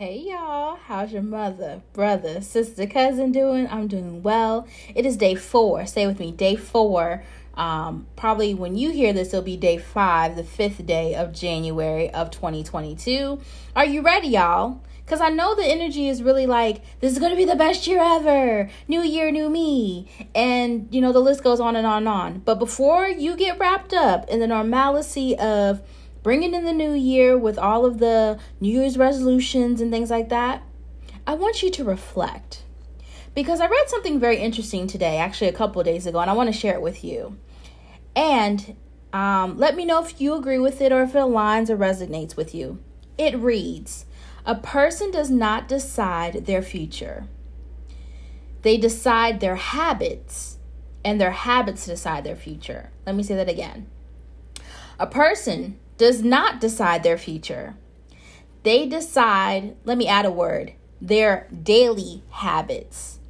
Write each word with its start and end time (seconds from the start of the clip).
Hey 0.00 0.30
y'all, 0.30 0.76
how's 0.86 1.12
your 1.12 1.20
mother, 1.20 1.82
brother, 1.92 2.40
sister, 2.40 2.86
cousin 2.86 3.32
doing? 3.32 3.68
I'm 3.68 3.86
doing 3.86 4.22
well. 4.22 4.66
It 4.94 5.04
is 5.04 5.18
day 5.18 5.34
four. 5.34 5.84
Stay 5.84 6.06
with 6.06 6.18
me. 6.18 6.32
Day 6.32 6.56
four. 6.56 7.22
Um, 7.52 8.06
probably 8.16 8.54
when 8.54 8.76
you 8.76 8.92
hear 8.92 9.12
this, 9.12 9.28
it'll 9.28 9.42
be 9.42 9.58
day 9.58 9.76
five, 9.76 10.36
the 10.36 10.42
fifth 10.42 10.86
day 10.86 11.14
of 11.14 11.34
January 11.34 12.08
of 12.14 12.30
2022. 12.30 13.40
Are 13.76 13.84
you 13.84 14.00
ready, 14.00 14.28
y'all? 14.28 14.80
Because 15.04 15.20
I 15.20 15.28
know 15.28 15.54
the 15.54 15.66
energy 15.66 16.08
is 16.08 16.22
really 16.22 16.46
like, 16.46 16.80
this 17.00 17.12
is 17.12 17.18
going 17.18 17.32
to 17.32 17.36
be 17.36 17.44
the 17.44 17.54
best 17.54 17.86
year 17.86 18.00
ever. 18.00 18.70
New 18.88 19.02
year, 19.02 19.30
new 19.30 19.50
me. 19.50 20.08
And, 20.34 20.88
you 20.90 21.02
know, 21.02 21.12
the 21.12 21.20
list 21.20 21.44
goes 21.44 21.60
on 21.60 21.76
and 21.76 21.86
on 21.86 21.98
and 21.98 22.08
on. 22.08 22.38
But 22.38 22.58
before 22.58 23.06
you 23.06 23.36
get 23.36 23.58
wrapped 23.58 23.92
up 23.92 24.30
in 24.30 24.40
the 24.40 24.46
normalcy 24.46 25.36
of, 25.36 25.82
bringing 26.22 26.54
in 26.54 26.64
the 26.64 26.72
new 26.72 26.92
year 26.92 27.36
with 27.36 27.58
all 27.58 27.84
of 27.84 27.98
the 27.98 28.38
New 28.60 28.80
Year's 28.80 28.98
resolutions 28.98 29.80
and 29.80 29.90
things 29.90 30.10
like 30.10 30.28
that, 30.28 30.62
I 31.26 31.34
want 31.34 31.62
you 31.62 31.70
to 31.70 31.84
reflect. 31.84 32.64
Because 33.34 33.60
I 33.60 33.68
read 33.68 33.88
something 33.88 34.18
very 34.18 34.38
interesting 34.38 34.86
today, 34.86 35.16
actually 35.18 35.48
a 35.48 35.52
couple 35.52 35.82
days 35.82 36.06
ago, 36.06 36.18
and 36.18 36.30
I 36.30 36.34
want 36.34 36.52
to 36.52 36.58
share 36.58 36.74
it 36.74 36.82
with 36.82 37.04
you. 37.04 37.38
And 38.16 38.76
um, 39.12 39.56
let 39.56 39.76
me 39.76 39.84
know 39.84 40.02
if 40.04 40.20
you 40.20 40.34
agree 40.34 40.58
with 40.58 40.80
it 40.80 40.92
or 40.92 41.02
if 41.02 41.10
it 41.10 41.18
aligns 41.18 41.70
or 41.70 41.76
resonates 41.76 42.36
with 42.36 42.54
you. 42.54 42.82
It 43.16 43.36
reads 43.38 44.06
A 44.44 44.54
person 44.54 45.10
does 45.10 45.30
not 45.30 45.68
decide 45.68 46.46
their 46.46 46.62
future, 46.62 47.28
they 48.62 48.76
decide 48.76 49.40
their 49.40 49.56
habits, 49.56 50.58
and 51.04 51.20
their 51.20 51.30
habits 51.30 51.86
decide 51.86 52.24
their 52.24 52.36
future. 52.36 52.90
Let 53.06 53.14
me 53.14 53.22
say 53.22 53.36
that 53.36 53.48
again. 53.48 53.86
A 54.98 55.06
person 55.06 55.78
does 56.00 56.22
not 56.22 56.62
decide 56.62 57.02
their 57.02 57.18
future. 57.18 57.76
They 58.62 58.86
decide, 58.86 59.76
let 59.84 59.98
me 59.98 60.08
add 60.08 60.24
a 60.24 60.30
word, 60.30 60.72
their 60.98 61.46
daily 61.62 62.22
habits. 62.30 63.20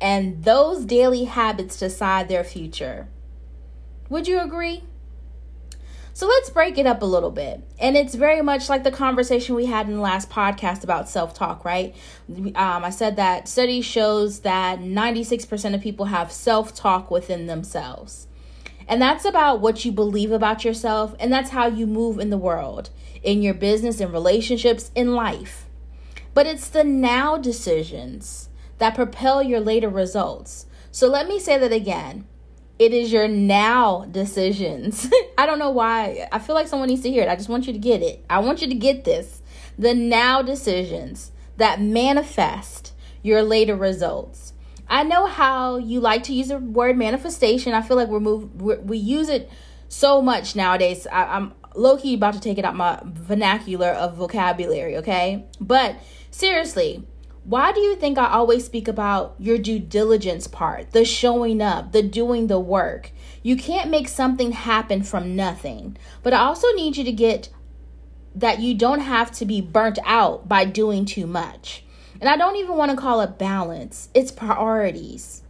And 0.00 0.42
those 0.42 0.84
daily 0.84 1.24
habits 1.24 1.78
decide 1.78 2.28
their 2.28 2.42
future. 2.42 3.06
Would 4.08 4.26
you 4.26 4.40
agree? 4.40 4.82
So 6.12 6.26
let's 6.26 6.50
break 6.50 6.76
it 6.76 6.86
up 6.86 7.02
a 7.02 7.06
little 7.06 7.30
bit. 7.30 7.62
And 7.78 7.96
it's 7.96 8.16
very 8.16 8.42
much 8.42 8.68
like 8.68 8.82
the 8.82 8.90
conversation 8.90 9.54
we 9.54 9.66
had 9.66 9.86
in 9.86 9.94
the 9.94 10.00
last 10.00 10.28
podcast 10.28 10.82
about 10.82 11.08
self 11.08 11.34
talk, 11.34 11.64
right? 11.64 11.94
Um, 12.28 12.84
I 12.84 12.90
said 12.90 13.14
that 13.14 13.46
study 13.46 13.80
shows 13.80 14.40
that 14.40 14.80
96% 14.80 15.74
of 15.74 15.80
people 15.80 16.06
have 16.06 16.32
self 16.32 16.74
talk 16.74 17.12
within 17.12 17.46
themselves. 17.46 18.27
And 18.88 19.02
that's 19.02 19.26
about 19.26 19.60
what 19.60 19.84
you 19.84 19.92
believe 19.92 20.32
about 20.32 20.64
yourself, 20.64 21.14
and 21.20 21.30
that's 21.30 21.50
how 21.50 21.66
you 21.66 21.86
move 21.86 22.18
in 22.18 22.30
the 22.30 22.38
world, 22.38 22.88
in 23.22 23.42
your 23.42 23.54
business, 23.54 24.00
in 24.00 24.10
relationships, 24.10 24.90
in 24.94 25.14
life. 25.14 25.66
But 26.32 26.46
it's 26.46 26.68
the 26.68 26.84
now 26.84 27.36
decisions 27.36 28.48
that 28.78 28.94
propel 28.94 29.42
your 29.42 29.60
later 29.60 29.90
results. 29.90 30.66
So 30.90 31.06
let 31.06 31.28
me 31.28 31.38
say 31.38 31.58
that 31.58 31.72
again. 31.72 32.26
It 32.78 32.94
is 32.94 33.12
your 33.12 33.28
now 33.28 34.06
decisions. 34.10 35.10
I 35.38 35.46
don't 35.46 35.58
know 35.58 35.70
why. 35.70 36.28
I 36.32 36.38
feel 36.38 36.54
like 36.54 36.68
someone 36.68 36.88
needs 36.88 37.02
to 37.02 37.10
hear 37.10 37.24
it. 37.24 37.28
I 37.28 37.36
just 37.36 37.48
want 37.48 37.66
you 37.66 37.72
to 37.72 37.78
get 37.78 38.02
it. 38.02 38.24
I 38.30 38.38
want 38.38 38.62
you 38.62 38.68
to 38.68 38.74
get 38.74 39.04
this. 39.04 39.42
The 39.78 39.94
now 39.94 40.42
decisions 40.42 41.32
that 41.56 41.80
manifest 41.80 42.94
your 43.22 43.42
later 43.42 43.74
results. 43.74 44.52
I 44.88 45.02
know 45.02 45.26
how 45.26 45.76
you 45.76 46.00
like 46.00 46.22
to 46.24 46.32
use 46.32 46.48
the 46.48 46.58
word 46.58 46.96
manifestation. 46.96 47.74
I 47.74 47.82
feel 47.82 47.96
like 47.96 48.08
we're 48.08 48.20
move 48.20 48.60
we're, 48.60 48.80
we 48.80 48.98
use 48.98 49.28
it 49.28 49.50
so 49.88 50.22
much 50.22 50.56
nowadays. 50.56 51.06
I, 51.06 51.36
am 51.36 51.54
low 51.74 51.98
key 51.98 52.14
about 52.14 52.34
to 52.34 52.40
take 52.40 52.58
it 52.58 52.64
out 52.64 52.74
my 52.74 53.00
vernacular 53.04 53.88
of 53.88 54.16
vocabulary. 54.16 54.96
Okay, 54.96 55.46
but 55.60 55.96
seriously, 56.30 57.06
why 57.44 57.72
do 57.72 57.80
you 57.80 57.96
think 57.96 58.18
I 58.18 58.28
always 58.28 58.64
speak 58.66 58.88
about 58.88 59.34
your 59.38 59.58
due 59.58 59.78
diligence 59.78 60.46
part, 60.46 60.92
the 60.92 61.04
showing 61.04 61.62
up, 61.62 61.92
the 61.92 62.02
doing 62.02 62.46
the 62.46 62.60
work? 62.60 63.12
You 63.42 63.56
can't 63.56 63.90
make 63.90 64.08
something 64.08 64.52
happen 64.52 65.02
from 65.02 65.36
nothing. 65.36 65.96
But 66.22 66.34
I 66.34 66.40
also 66.40 66.70
need 66.72 66.96
you 66.96 67.04
to 67.04 67.12
get 67.12 67.48
that 68.34 68.60
you 68.60 68.74
don't 68.74 69.00
have 69.00 69.32
to 69.32 69.46
be 69.46 69.60
burnt 69.60 69.98
out 70.04 70.48
by 70.48 70.64
doing 70.64 71.04
too 71.04 71.26
much. 71.26 71.84
And 72.20 72.28
I 72.28 72.36
don't 72.36 72.56
even 72.56 72.76
want 72.76 72.90
to 72.90 72.96
call 72.96 73.20
it 73.20 73.38
balance, 73.38 74.08
it's 74.14 74.32
priorities. 74.32 75.42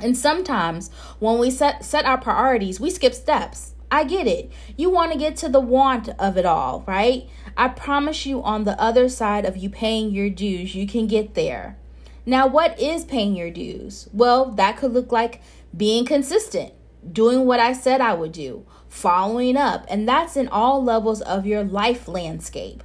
And 0.00 0.16
sometimes 0.16 0.90
when 1.18 1.38
we 1.38 1.50
set, 1.50 1.84
set 1.84 2.04
our 2.04 2.18
priorities, 2.18 2.80
we 2.80 2.90
skip 2.90 3.14
steps. 3.14 3.74
I 3.90 4.04
get 4.04 4.26
it. 4.26 4.52
You 4.76 4.90
want 4.90 5.12
to 5.12 5.18
get 5.18 5.36
to 5.38 5.48
the 5.48 5.60
want 5.60 6.10
of 6.18 6.36
it 6.36 6.44
all, 6.44 6.84
right? 6.86 7.28
I 7.56 7.68
promise 7.68 8.26
you, 8.26 8.42
on 8.42 8.64
the 8.64 8.80
other 8.80 9.08
side 9.08 9.44
of 9.44 9.56
you 9.56 9.70
paying 9.70 10.10
your 10.10 10.30
dues, 10.30 10.74
you 10.74 10.86
can 10.86 11.06
get 11.06 11.34
there. 11.34 11.78
Now, 12.26 12.46
what 12.46 12.78
is 12.78 13.04
paying 13.04 13.34
your 13.34 13.50
dues? 13.50 14.08
Well, 14.12 14.50
that 14.52 14.76
could 14.76 14.92
look 14.92 15.10
like 15.10 15.40
being 15.74 16.04
consistent, 16.04 16.74
doing 17.10 17.46
what 17.46 17.60
I 17.60 17.72
said 17.72 18.00
I 18.00 18.12
would 18.12 18.32
do, 18.32 18.66
following 18.88 19.56
up, 19.56 19.86
and 19.88 20.06
that's 20.06 20.36
in 20.36 20.48
all 20.48 20.84
levels 20.84 21.22
of 21.22 21.46
your 21.46 21.64
life 21.64 22.06
landscape. 22.06 22.84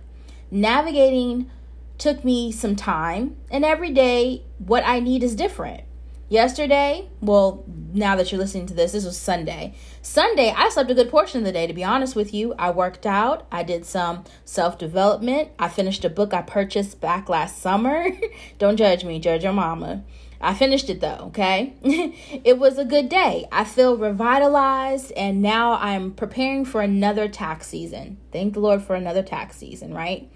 Navigating 0.49 1.51
took 1.97 2.23
me 2.23 2.51
some 2.51 2.75
time, 2.75 3.37
and 3.51 3.63
every 3.63 3.91
day 3.91 4.43
what 4.57 4.83
I 4.85 4.99
need 4.99 5.23
is 5.23 5.35
different. 5.35 5.83
Yesterday, 6.29 7.09
well, 7.21 7.63
now 7.93 8.15
that 8.15 8.31
you're 8.31 8.39
listening 8.39 8.65
to 8.65 8.73
this, 8.73 8.93
this 8.93 9.05
was 9.05 9.17
Sunday. 9.17 9.75
Sunday, 10.01 10.51
I 10.55 10.69
slept 10.69 10.89
a 10.89 10.95
good 10.95 11.11
portion 11.11 11.39
of 11.39 11.45
the 11.45 11.51
day, 11.51 11.67
to 11.67 11.73
be 11.73 11.83
honest 11.83 12.15
with 12.15 12.33
you. 12.33 12.55
I 12.57 12.71
worked 12.71 13.05
out, 13.05 13.45
I 13.51 13.61
did 13.61 13.85
some 13.85 14.23
self 14.43 14.77
development, 14.79 15.49
I 15.59 15.69
finished 15.69 16.03
a 16.03 16.09
book 16.09 16.33
I 16.33 16.41
purchased 16.41 16.99
back 16.99 17.29
last 17.29 17.61
summer. 17.61 18.07
Don't 18.57 18.77
judge 18.77 19.05
me, 19.05 19.19
judge 19.19 19.43
your 19.43 19.53
mama. 19.53 20.03
I 20.41 20.53
finished 20.53 20.89
it 20.89 20.99
though, 20.99 21.25
okay? 21.27 21.73
it 21.83 22.57
was 22.57 22.77
a 22.77 22.83
good 22.83 23.07
day. 23.07 23.45
I 23.51 23.63
feel 23.63 23.95
revitalized 23.95 25.11
and 25.13 25.41
now 25.41 25.73
I'm 25.73 26.11
preparing 26.11 26.65
for 26.65 26.81
another 26.81 27.29
tax 27.29 27.67
season. 27.67 28.17
Thank 28.31 28.55
the 28.55 28.59
Lord 28.59 28.81
for 28.81 28.95
another 28.95 29.23
tax 29.23 29.55
season, 29.55 29.93
right? 29.93 30.29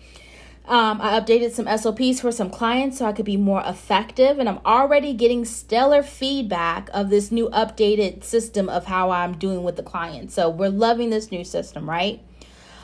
Um, 0.67 0.99
I 1.01 1.17
updated 1.17 1.51
some 1.51 1.65
SOPs 1.65 2.19
for 2.19 2.29
some 2.29 2.49
clients 2.49 2.97
so 2.97 3.05
I 3.05 3.13
could 3.13 3.25
be 3.25 3.37
more 3.37 3.63
effective, 3.65 4.37
and 4.37 4.49
I'm 4.49 4.59
already 4.65 5.13
getting 5.13 5.45
stellar 5.45 6.03
feedback 6.03 6.89
of 6.93 7.09
this 7.09 7.31
new 7.31 7.49
updated 7.51 8.25
system 8.25 8.67
of 8.67 8.85
how 8.85 9.11
I'm 9.11 9.37
doing 9.37 9.63
with 9.63 9.77
the 9.77 9.83
clients. 9.83 10.33
So 10.33 10.49
we're 10.49 10.69
loving 10.69 11.09
this 11.09 11.31
new 11.31 11.45
system, 11.45 11.89
right? 11.89 12.21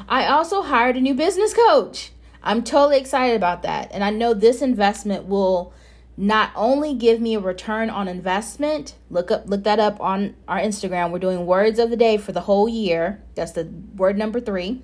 I 0.08 0.28
also 0.28 0.62
hired 0.62 0.96
a 0.96 1.02
new 1.02 1.14
business 1.14 1.54
coach. 1.54 2.12
I'm 2.42 2.64
totally 2.64 2.98
excited 2.98 3.36
about 3.36 3.64
that, 3.64 3.92
and 3.92 4.02
I 4.02 4.12
know 4.12 4.34
this 4.34 4.62
investment 4.62 5.26
will 5.26 5.74
not 6.16 6.52
only 6.56 6.94
give 6.94 7.20
me 7.20 7.36
a 7.36 7.40
return 7.40 7.90
on 7.90 8.08
investment. 8.08 8.96
Look 9.10 9.30
up, 9.30 9.50
look 9.50 9.64
that 9.66 9.80
up 9.80 10.00
on 10.00 10.36
our 10.48 10.60
Instagram. 10.60 11.12
We're 11.12 11.20
doing 11.20 11.46
words 11.46 11.80
of 11.80 11.90
the 11.90 11.98
day 11.98 12.16
for 12.16 12.32
the 12.32 12.42
whole 12.42 12.70
year. 12.70 13.22
That's 13.36 13.52
the 13.52 13.68
word 13.98 14.18
number 14.18 14.40
three 14.40 14.84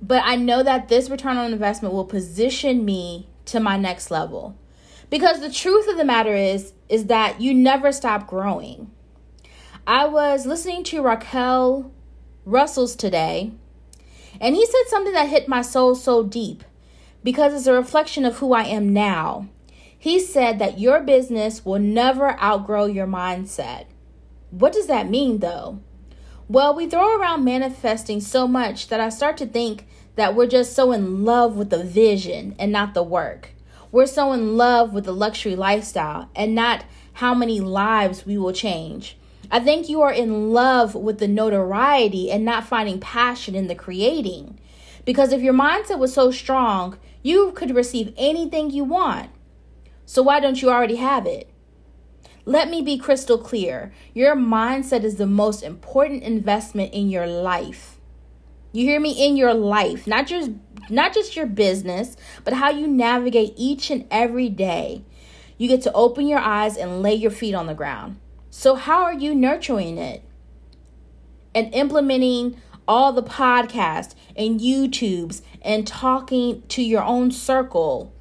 but 0.00 0.22
I 0.24 0.36
know 0.36 0.62
that 0.62 0.88
this 0.88 1.10
return 1.10 1.36
on 1.36 1.52
investment 1.52 1.94
will 1.94 2.04
position 2.04 2.84
me 2.84 3.28
to 3.46 3.60
my 3.60 3.76
next 3.76 4.10
level. 4.10 4.56
Because 5.10 5.40
the 5.40 5.50
truth 5.50 5.88
of 5.88 5.96
the 5.96 6.04
matter 6.04 6.34
is 6.34 6.72
is 6.88 7.06
that 7.06 7.40
you 7.40 7.54
never 7.54 7.92
stop 7.92 8.26
growing. 8.26 8.90
I 9.86 10.06
was 10.06 10.46
listening 10.46 10.84
to 10.84 11.02
Raquel 11.02 11.90
Russell's 12.44 12.94
today, 12.94 13.52
and 14.40 14.54
he 14.54 14.66
said 14.66 14.84
something 14.88 15.14
that 15.14 15.28
hit 15.28 15.48
my 15.48 15.62
soul 15.62 15.94
so 15.94 16.22
deep 16.22 16.62
because 17.24 17.54
it's 17.54 17.66
a 17.66 17.72
reflection 17.72 18.24
of 18.24 18.38
who 18.38 18.52
I 18.52 18.64
am 18.64 18.92
now. 18.92 19.48
He 19.98 20.20
said 20.20 20.58
that 20.58 20.78
your 20.78 21.00
business 21.00 21.64
will 21.64 21.80
never 21.80 22.40
outgrow 22.40 22.86
your 22.86 23.06
mindset. 23.06 23.86
What 24.50 24.72
does 24.72 24.86
that 24.86 25.10
mean 25.10 25.38
though? 25.38 25.80
Well, 26.50 26.74
we 26.74 26.86
throw 26.88 27.20
around 27.20 27.44
manifesting 27.44 28.22
so 28.22 28.48
much 28.48 28.88
that 28.88 29.00
I 29.00 29.10
start 29.10 29.36
to 29.36 29.46
think 29.46 29.86
that 30.16 30.34
we're 30.34 30.46
just 30.46 30.72
so 30.72 30.92
in 30.92 31.22
love 31.26 31.56
with 31.58 31.68
the 31.68 31.84
vision 31.84 32.56
and 32.58 32.72
not 32.72 32.94
the 32.94 33.02
work. 33.02 33.50
We're 33.92 34.06
so 34.06 34.32
in 34.32 34.56
love 34.56 34.94
with 34.94 35.04
the 35.04 35.12
luxury 35.12 35.54
lifestyle 35.54 36.30
and 36.34 36.54
not 36.54 36.86
how 37.12 37.34
many 37.34 37.60
lives 37.60 38.24
we 38.24 38.38
will 38.38 38.54
change. 38.54 39.18
I 39.50 39.60
think 39.60 39.90
you 39.90 40.00
are 40.00 40.12
in 40.12 40.54
love 40.54 40.94
with 40.94 41.18
the 41.18 41.28
notoriety 41.28 42.30
and 42.30 42.46
not 42.46 42.66
finding 42.66 42.98
passion 42.98 43.54
in 43.54 43.66
the 43.66 43.74
creating. 43.74 44.58
Because 45.04 45.32
if 45.32 45.42
your 45.42 45.52
mindset 45.52 45.98
was 45.98 46.14
so 46.14 46.30
strong, 46.30 46.96
you 47.22 47.52
could 47.52 47.76
receive 47.76 48.14
anything 48.16 48.70
you 48.70 48.84
want. 48.84 49.28
So 50.06 50.22
why 50.22 50.40
don't 50.40 50.62
you 50.62 50.70
already 50.70 50.96
have 50.96 51.26
it? 51.26 51.50
Let 52.48 52.70
me 52.70 52.80
be 52.80 52.96
crystal 52.96 53.36
clear. 53.36 53.92
Your 54.14 54.34
mindset 54.34 55.04
is 55.04 55.16
the 55.16 55.26
most 55.26 55.62
important 55.62 56.22
investment 56.22 56.94
in 56.94 57.10
your 57.10 57.26
life. 57.26 57.98
You 58.72 58.86
hear 58.86 58.98
me 58.98 59.10
in 59.22 59.36
your 59.36 59.52
life, 59.52 60.06
not 60.06 60.26
just 60.26 60.52
not 60.88 61.12
just 61.12 61.36
your 61.36 61.44
business, 61.44 62.16
but 62.44 62.54
how 62.54 62.70
you 62.70 62.86
navigate 62.86 63.52
each 63.58 63.90
and 63.90 64.06
every 64.10 64.48
day. 64.48 65.04
You 65.58 65.68
get 65.68 65.82
to 65.82 65.92
open 65.92 66.26
your 66.26 66.38
eyes 66.38 66.78
and 66.78 67.02
lay 67.02 67.12
your 67.12 67.30
feet 67.30 67.52
on 67.52 67.66
the 67.66 67.74
ground. 67.74 68.18
So 68.48 68.76
how 68.76 69.02
are 69.02 69.12
you 69.12 69.34
nurturing 69.34 69.98
it? 69.98 70.22
And 71.54 71.74
implementing 71.74 72.56
all 72.86 73.12
the 73.12 73.22
podcasts 73.22 74.14
and 74.34 74.58
YouTubes 74.58 75.42
and 75.60 75.86
talking 75.86 76.62
to 76.68 76.82
your 76.82 77.02
own 77.02 77.30
circle 77.30 78.14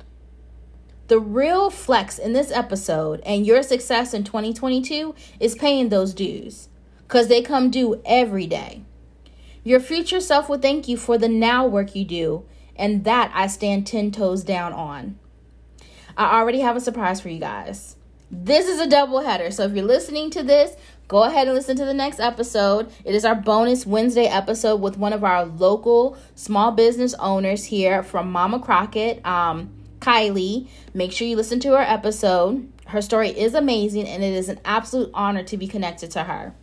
the 1.07 1.19
real 1.19 1.69
flex 1.69 2.17
in 2.19 2.33
this 2.33 2.51
episode 2.51 3.21
and 3.25 3.45
your 3.45 3.63
success 3.63 4.13
in 4.13 4.23
2022 4.23 5.15
is 5.39 5.55
paying 5.55 5.89
those 5.89 6.13
dues 6.13 6.69
because 7.03 7.27
they 7.27 7.41
come 7.41 7.71
due 7.71 8.01
every 8.05 8.45
day. 8.45 8.81
Your 9.63 9.79
future 9.79 10.19
self 10.19 10.49
will 10.49 10.59
thank 10.59 10.87
you 10.87 10.97
for 10.97 11.17
the 11.17 11.29
now 11.29 11.65
work 11.65 11.95
you 11.95 12.05
do, 12.05 12.45
and 12.75 13.03
that 13.03 13.31
I 13.33 13.47
stand 13.47 13.87
10 13.87 14.11
toes 14.11 14.43
down 14.43 14.73
on. 14.73 15.17
I 16.15 16.39
already 16.39 16.59
have 16.59 16.75
a 16.75 16.81
surprise 16.81 17.21
for 17.21 17.29
you 17.29 17.39
guys. 17.39 17.95
This 18.29 18.67
is 18.67 18.79
a 18.79 18.89
double 18.89 19.21
header, 19.21 19.51
so 19.51 19.63
if 19.63 19.73
you're 19.73 19.85
listening 19.85 20.29
to 20.31 20.43
this, 20.43 20.75
go 21.07 21.23
ahead 21.23 21.47
and 21.47 21.55
listen 21.55 21.77
to 21.77 21.85
the 21.85 21.93
next 21.93 22.19
episode. 22.19 22.91
It 23.05 23.15
is 23.15 23.23
our 23.23 23.35
bonus 23.35 23.85
Wednesday 23.85 24.25
episode 24.25 24.81
with 24.81 24.97
one 24.97 25.13
of 25.13 25.23
our 25.23 25.45
local 25.45 26.17
small 26.35 26.71
business 26.71 27.13
owners 27.15 27.65
here 27.65 28.03
from 28.03 28.31
Mama 28.31 28.59
Crockett. 28.59 29.25
Um, 29.25 29.76
Kylie. 30.07 30.69
Make 30.93 31.11
sure 31.11 31.27
you 31.27 31.35
listen 31.35 31.59
to 31.59 31.71
her 31.73 31.81
episode. 31.81 32.71
Her 32.87 33.01
story 33.01 33.29
is 33.29 33.53
amazing, 33.53 34.07
and 34.07 34.23
it 34.23 34.33
is 34.33 34.47
an 34.47 34.61
absolute 34.63 35.11
honor 35.13 35.43
to 35.43 35.57
be 35.57 35.67
connected 35.67 36.11
to 36.11 36.23
her. 36.23 36.55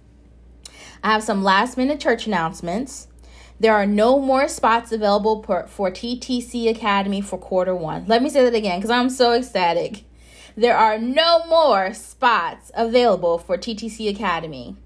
I 1.02 1.12
have 1.12 1.22
some 1.22 1.44
last 1.44 1.76
minute 1.76 2.00
church 2.00 2.26
announcements. 2.26 3.08
There 3.60 3.74
are 3.74 3.84
no 3.84 4.18
more 4.18 4.48
spots 4.48 4.92
available 4.92 5.42
for, 5.42 5.66
for 5.66 5.90
TTC 5.90 6.70
Academy 6.70 7.20
for 7.20 7.38
quarter 7.38 7.76
one. 7.76 8.06
Let 8.06 8.22
me 8.22 8.30
say 8.30 8.42
that 8.44 8.54
again 8.54 8.78
because 8.78 8.90
I'm 8.90 9.10
so 9.10 9.34
ecstatic. 9.34 10.04
There 10.56 10.76
are 10.76 10.98
no 10.98 11.44
more 11.46 11.92
spots 11.92 12.70
available 12.74 13.36
for 13.36 13.58
TTC 13.58 14.08
Academy. 14.08 14.76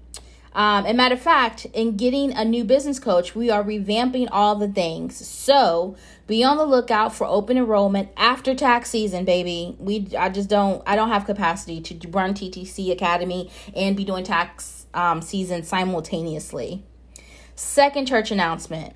Um, 0.53 0.85
and 0.85 0.97
matter 0.97 1.15
of 1.15 1.21
fact, 1.21 1.65
in 1.73 1.95
getting 1.95 2.33
a 2.33 2.43
new 2.43 2.63
business 2.63 2.99
coach, 2.99 3.35
we 3.35 3.49
are 3.49 3.63
revamping 3.63 4.27
all 4.31 4.55
the 4.55 4.67
things. 4.67 5.15
So 5.25 5.95
be 6.29 6.43
on 6.43 6.57
the 6.57 6.65
lookout 6.65 7.13
for 7.13 7.25
open 7.25 7.57
enrollment 7.57 8.07
after 8.15 8.53
tax 8.53 8.91
season, 8.91 9.25
baby. 9.25 9.75
We 9.79 10.15
I 10.17 10.29
just 10.29 10.47
don't 10.47 10.81
I 10.85 10.95
don't 10.95 11.09
have 11.09 11.25
capacity 11.25 11.81
to 11.81 12.07
run 12.09 12.35
TTC 12.35 12.91
Academy 12.91 13.51
and 13.75 13.97
be 13.97 14.05
doing 14.05 14.23
tax 14.23 14.85
um, 14.93 15.23
season 15.23 15.63
simultaneously. 15.63 16.83
Second 17.55 18.07
church 18.07 18.29
announcement. 18.29 18.93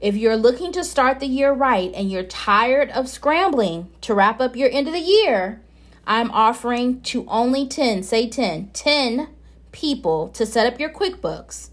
If 0.00 0.16
you're 0.16 0.36
looking 0.36 0.70
to 0.72 0.84
start 0.84 1.18
the 1.18 1.26
year 1.26 1.52
right 1.52 1.92
and 1.92 2.12
you're 2.12 2.22
tired 2.22 2.90
of 2.90 3.08
scrambling 3.08 3.90
to 4.02 4.14
wrap 4.14 4.40
up 4.40 4.54
your 4.54 4.70
end 4.70 4.86
of 4.86 4.94
the 4.94 5.00
year, 5.00 5.60
I'm 6.06 6.30
offering 6.30 7.00
to 7.02 7.26
only 7.26 7.66
10, 7.66 8.04
say 8.04 8.30
10, 8.30 8.70
10 8.72 9.28
people 9.72 10.28
to 10.28 10.46
set 10.46 10.72
up 10.72 10.78
your 10.78 10.90
QuickBooks 10.90 11.70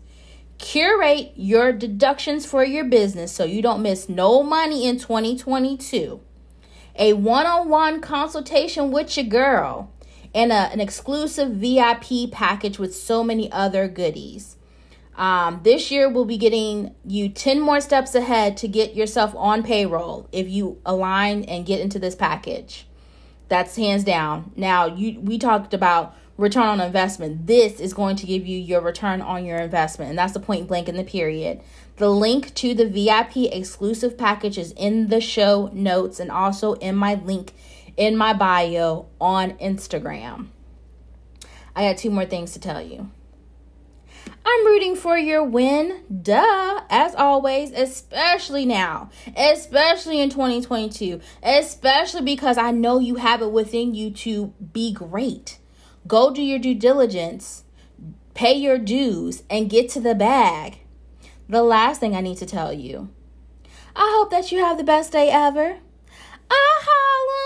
Curate 0.57 1.33
your 1.35 1.71
deductions 1.71 2.45
for 2.45 2.63
your 2.63 2.85
business 2.85 3.31
so 3.31 3.43
you 3.43 3.61
don't 3.61 3.81
miss 3.81 4.07
no 4.07 4.41
money 4.41 4.87
in 4.87 4.97
2022. 4.97 6.21
A 6.97 7.13
one 7.13 7.45
on 7.45 7.67
one 7.67 7.99
consultation 7.99 8.91
with 8.91 9.17
your 9.17 9.25
girl 9.25 9.91
and 10.33 10.51
a, 10.51 10.71
an 10.71 10.79
exclusive 10.79 11.51
VIP 11.51 12.31
package 12.31 12.79
with 12.79 12.95
so 12.95 13.23
many 13.23 13.51
other 13.51 13.87
goodies. 13.87 14.55
Um, 15.17 15.61
this 15.63 15.91
year, 15.91 16.09
we'll 16.09 16.25
be 16.25 16.37
getting 16.37 16.93
you 17.05 17.29
10 17.29 17.61
more 17.61 17.79
steps 17.79 18.15
ahead 18.15 18.57
to 18.57 18.67
get 18.67 18.95
yourself 18.95 19.33
on 19.35 19.63
payroll 19.63 20.27
if 20.31 20.49
you 20.49 20.81
align 20.85 21.43
and 21.45 21.65
get 21.65 21.79
into 21.79 21.99
this 21.99 22.15
package. 22.15 22.85
That's 23.47 23.75
hands 23.77 24.03
down. 24.03 24.51
Now, 24.55 24.87
you 24.87 25.19
we 25.21 25.37
talked 25.37 25.73
about 25.73 26.15
return 26.37 26.63
on 26.63 26.81
investment. 26.81 27.47
This 27.47 27.79
is 27.79 27.93
going 27.93 28.15
to 28.17 28.25
give 28.25 28.45
you 28.45 28.57
your 28.57 28.81
return 28.81 29.21
on 29.21 29.45
your 29.45 29.57
investment. 29.57 30.09
And 30.09 30.19
that's 30.19 30.33
the 30.33 30.39
point 30.39 30.67
blank 30.67 30.89
in 30.89 30.97
the 30.97 31.03
period. 31.03 31.61
The 31.97 32.09
link 32.09 32.53
to 32.55 32.73
the 32.73 32.87
VIP 32.87 33.53
exclusive 33.53 34.17
package 34.17 34.57
is 34.57 34.73
in 34.73 35.07
the 35.07 35.21
show 35.21 35.69
notes 35.73 36.19
and 36.19 36.29
also 36.29 36.73
in 36.73 36.95
my 36.95 37.15
link 37.15 37.53
in 37.97 38.17
my 38.17 38.33
bio 38.33 39.07
on 39.21 39.51
Instagram. 39.53 40.47
I 41.75 41.87
got 41.87 41.97
two 41.97 42.09
more 42.09 42.25
things 42.25 42.51
to 42.53 42.59
tell 42.59 42.81
you. 42.81 43.11
I'm 44.45 44.65
rooting 44.65 44.95
for 44.95 45.17
your 45.17 45.43
win, 45.43 46.03
duh, 46.21 46.81
as 46.89 47.15
always, 47.15 47.71
especially 47.71 48.65
now, 48.65 49.09
especially 49.35 50.19
in 50.19 50.29
2022, 50.29 51.19
especially 51.41 52.21
because 52.21 52.57
I 52.57 52.71
know 52.71 52.99
you 52.99 53.15
have 53.15 53.41
it 53.41 53.51
within 53.51 53.95
you 53.95 54.11
to 54.11 54.53
be 54.73 54.93
great. 54.93 55.57
Go 56.07 56.31
do 56.31 56.41
your 56.41 56.59
due 56.59 56.75
diligence, 56.75 57.63
pay 58.33 58.53
your 58.53 58.77
dues, 58.77 59.43
and 59.49 59.69
get 59.69 59.89
to 59.89 59.99
the 59.99 60.13
bag. 60.13 60.79
The 61.49 61.63
last 61.63 61.99
thing 61.99 62.15
I 62.15 62.21
need 62.21 62.37
to 62.37 62.45
tell 62.45 62.73
you 62.73 63.09
I 63.95 64.13
hope 64.17 64.29
that 64.31 64.51
you 64.51 64.59
have 64.59 64.77
the 64.77 64.83
best 64.83 65.11
day 65.13 65.29
ever. 65.29 65.77
I 66.51 66.81
holla. 66.81 67.44